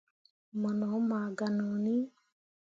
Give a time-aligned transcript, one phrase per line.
[0.59, 1.95] Mo no maa ganoni.